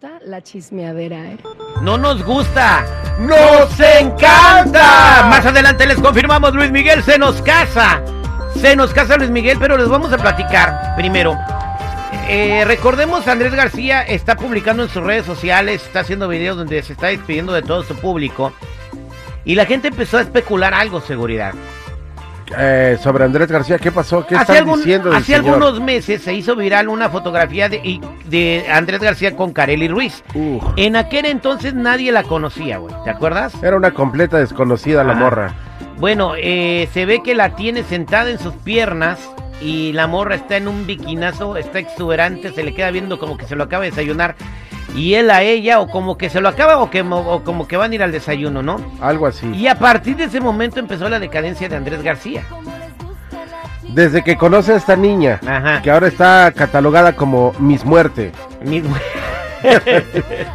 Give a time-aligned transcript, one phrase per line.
[0.00, 1.38] gusta la chismeadera, ¿eh?
[1.82, 2.84] No nos gusta,
[3.18, 5.26] nos encanta.
[5.28, 8.00] Más adelante les confirmamos, Luis Miguel se nos casa.
[8.54, 11.36] Se nos casa Luis Miguel, pero les vamos a platicar primero.
[12.28, 16.92] Eh, recordemos, Andrés García está publicando en sus redes sociales, está haciendo videos donde se
[16.92, 18.52] está despidiendo de todo su público.
[19.44, 21.54] Y la gente empezó a especular algo, seguridad.
[22.56, 24.26] Eh, sobre Andrés García, ¿qué pasó?
[24.26, 25.44] ¿Qué hace están diciendo hace señor?
[25.56, 30.22] algunos meses se hizo viral una fotografía de, de Andrés García con Kareli Ruiz.
[30.34, 32.94] Uf, En aquel entonces nadie la conocía, güey.
[33.04, 33.52] ¿Te acuerdas?
[33.62, 35.20] era una completa desconocida la Ajá.
[35.20, 35.54] morra.
[35.98, 39.18] Bueno, eh, se ve que la tiene sentada en sus piernas
[39.60, 43.44] y la morra está en un biquinazo, está exuberante, se le queda viendo como que
[43.46, 44.36] se lo acaba de desayunar.
[44.94, 47.76] Y él a ella, o como que se lo acaba, o, que, o como que
[47.76, 48.80] van a ir al desayuno, ¿no?
[49.00, 49.46] Algo así.
[49.54, 52.42] Y a partir de ese momento empezó la decadencia de Andrés García.
[53.90, 55.82] Desde que conoce a esta niña, Ajá.
[55.82, 58.32] que ahora está catalogada como Miss Muerte.
[58.64, 58.96] Mismo.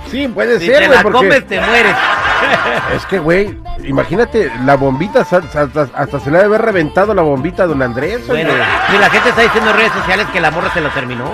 [0.10, 1.94] Sí, puede Si ser, te güey, la porque comes, te mueres.
[2.96, 5.42] es que, güey, imagínate, la bombita, hasta,
[5.94, 8.22] hasta se le debe haber reventado la bombita a don Andrés.
[8.30, 8.46] oye.
[8.46, 11.26] Bueno, si la gente está diciendo en redes sociales que la morra se lo terminó.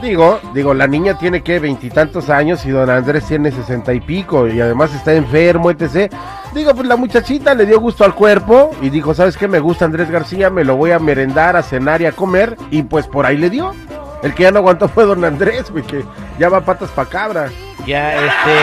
[0.00, 4.46] Digo, digo, la niña tiene que veintitantos años y don Andrés tiene sesenta y pico
[4.46, 6.12] y además está enfermo, etc.
[6.54, 9.48] Digo, pues la muchachita le dio gusto al cuerpo y dijo, ¿sabes qué?
[9.48, 12.82] Me gusta Andrés García, me lo voy a merendar, a cenar y a comer y
[12.84, 13.74] pues por ahí le dio.
[14.22, 16.04] El que ya no aguantó fue don Andrés, güey, que
[16.38, 17.48] ya va patas pa' cabra.
[17.86, 18.54] Ya, este.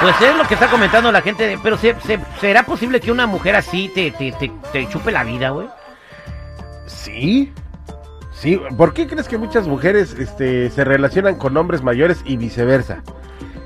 [0.00, 1.46] Pues es lo que está comentando la gente.
[1.46, 5.10] de- pero se- se- ¿será posible que una mujer así te, te, te, te chupe
[5.12, 5.68] la vida, güey?
[6.86, 7.52] Sí.
[8.44, 12.98] Sí, ¿por qué crees que muchas mujeres este, se relacionan con hombres mayores y viceversa?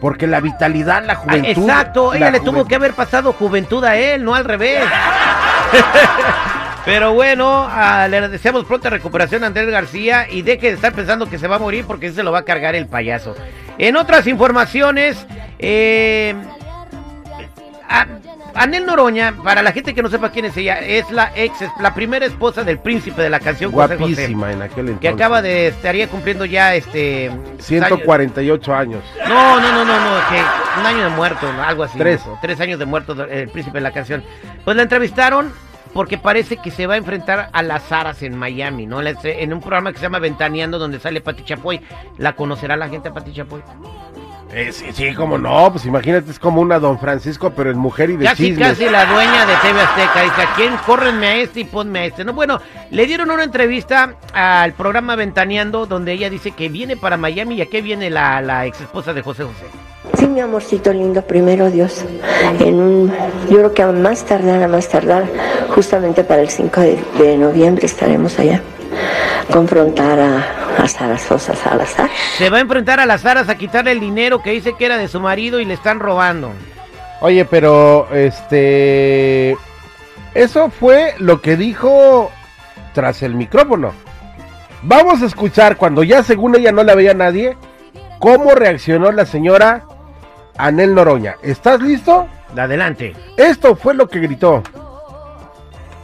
[0.00, 1.48] Porque la vitalidad, la Ah, juventud.
[1.64, 4.84] exacto, ella la le tuvo que haber pasado juventud a él, no al revés.
[6.84, 11.28] Pero bueno, ah, le deseamos pronta recuperación a Andrés García y deje de estar pensando
[11.28, 13.34] que se va a morir porque se lo va a cargar el payaso.
[13.76, 15.26] En otras informaciones,
[15.58, 16.34] eh,
[17.88, 18.06] a-
[18.54, 21.94] Anel Noroña, para la gente que no sepa quién es ella, es la ex, la
[21.94, 25.00] primera esposa del príncipe de la canción José José, Guapísima en aquel entonces.
[25.00, 29.02] que acaba de estaría cumpliendo ya este 148 años.
[29.28, 31.98] no, no, no, no, no, que un año de muerto, algo así.
[31.98, 32.24] Tres.
[32.26, 32.38] ¿no?
[32.42, 34.24] Tres años de muerto el príncipe de la canción.
[34.64, 35.52] Pues la entrevistaron
[35.92, 39.00] porque parece que se va a enfrentar a las Aras en Miami, ¿no?
[39.02, 41.80] En un programa que se llama Ventaneando, donde sale Pati Chapoy.
[42.18, 43.62] ¿La conocerá la gente a Pati Chapoy?
[44.52, 48.08] Eh, sí, sí, como no, pues imagínate, es como una Don Francisco, pero en mujer
[48.08, 48.68] y de Casi, chismes.
[48.68, 50.22] casi la dueña de TV Azteca.
[50.22, 50.74] Dice, ¿a quién?
[50.86, 52.24] Córrenme a este y ponme a este.
[52.24, 52.58] No, bueno,
[52.90, 57.60] le dieron una entrevista al programa Ventaneando, donde ella dice que viene para Miami y
[57.62, 59.66] a qué viene la, la ex esposa de José José.
[60.16, 62.06] Sí, mi amorcito lindo, primero Dios.
[62.60, 63.12] En un,
[63.50, 65.24] yo creo que a más tardar, a más tardar,
[65.74, 68.62] justamente para el 5 de, de noviembre estaremos allá.
[69.52, 70.46] Confrontar a,
[70.78, 72.10] a Sara Sosa Salazar.
[72.36, 74.98] Se va a enfrentar a las Aras a quitarle el dinero que dice que era
[74.98, 76.52] de su marido y le están robando.
[77.20, 79.56] Oye, pero este.
[80.34, 82.30] Eso fue lo que dijo
[82.94, 83.92] tras el micrófono.
[84.82, 87.56] Vamos a escuchar cuando ya según ella no la veía nadie,
[88.20, 89.84] cómo reaccionó la señora
[90.56, 91.36] Anel Noroña.
[91.42, 92.28] ¿Estás listo?
[92.56, 93.14] Adelante.
[93.36, 94.62] Esto fue lo que gritó.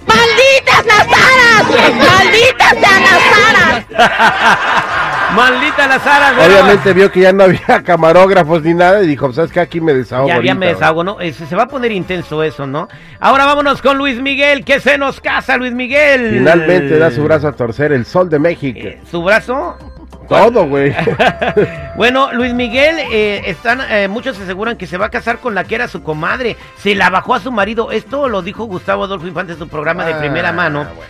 [0.07, 1.95] ¡Malditas las aras!
[1.95, 3.84] ¡Malditas sean las aras!
[5.35, 6.37] Maldita las Aras.
[6.37, 9.61] bueno, Obviamente vio que ya no había camarógrafos ni nada y dijo, ¿sabes qué?
[9.61, 10.29] Aquí me desahogo.
[10.29, 10.75] Ya, ya ahorita, me güey".
[10.75, 11.21] desahogo, ¿no?
[11.21, 12.89] Eh, Se se va a poner intenso eso, ¿no?
[13.19, 16.31] Ahora vámonos con Luis Miguel, que se nos casa, Luis Miguel.
[16.35, 18.79] Finalmente da su brazo a torcer el sol de México.
[18.83, 19.77] Eh, ¿Su brazo?
[20.29, 20.95] Todo, güey.
[21.97, 25.63] Bueno, Luis Miguel, eh, están, eh, muchos aseguran que se va a casar con la
[25.63, 26.57] que era su comadre.
[26.79, 27.93] Se la bajó a su marido.
[27.93, 30.85] Esto lo dijo Gustavo Adolfo Infante en su programa de Ah, primera mano.
[30.97, 31.01] bueno.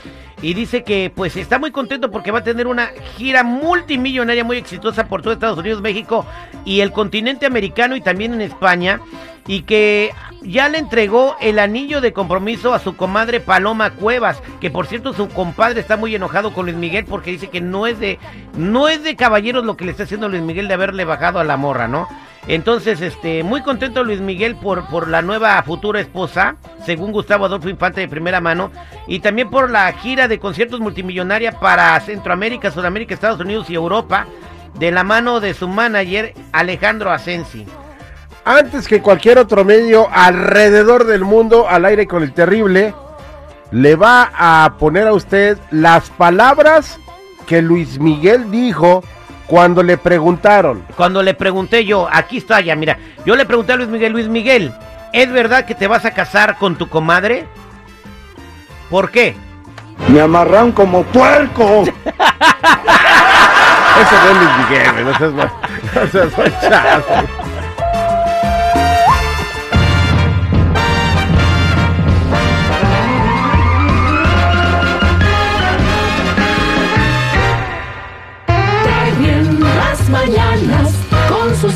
[0.44, 4.58] Y dice que pues está muy contento porque va a tener una gira multimillonaria muy
[4.58, 6.26] exitosa por todo Estados Unidos, México
[6.66, 9.00] y el continente americano y también en España.
[9.46, 10.12] Y que
[10.42, 15.14] ya le entregó el anillo de compromiso a su comadre Paloma Cuevas, que por cierto
[15.14, 18.18] su compadre está muy enojado con Luis Miguel porque dice que no es de
[18.54, 21.44] no es de caballeros lo que le está haciendo Luis Miguel de haberle bajado a
[21.44, 22.06] la morra, ¿no?
[22.46, 27.70] Entonces, este, muy contento Luis Miguel por, por la nueva futura esposa, según Gustavo Adolfo
[27.70, 28.70] Infante de primera mano,
[29.06, 34.26] y también por la gira de conciertos multimillonaria para Centroamérica, Sudamérica, Estados Unidos y Europa,
[34.74, 37.64] de la mano de su manager Alejandro Asensi.
[38.44, 42.92] Antes que cualquier otro medio alrededor del mundo, al aire con el terrible,
[43.70, 46.98] le va a poner a usted las palabras
[47.46, 49.02] que Luis Miguel dijo
[49.46, 50.84] cuando le preguntaron.
[50.96, 54.28] Cuando le pregunté yo, aquí está ya, mira, yo le pregunté a Luis Miguel, Luis
[54.28, 54.72] Miguel,
[55.12, 57.46] ¿es verdad que te vas a casar con tu comadre?
[58.90, 59.34] ¿Por qué?
[60.08, 61.84] Me amarran como puerco.
[64.00, 65.52] Eso no es Luis Miguel, no seas mal.
[65.94, 67.53] O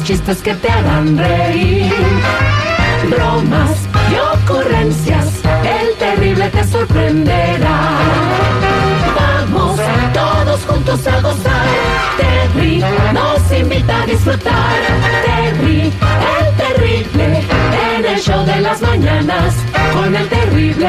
[0.08, 1.92] chistes que te harán reír.
[3.10, 3.76] Bromas
[4.10, 7.78] y ocurrencias, el terrible te sorprenderá.
[9.18, 9.78] Vamos
[10.14, 11.66] todos juntos a gozar.
[12.16, 12.82] Terry
[13.12, 14.76] nos invita a disfrutar.
[15.26, 15.92] Terry,
[16.38, 17.44] el terrible,
[17.94, 19.54] en el show de las mañanas
[19.92, 20.88] con el terrible.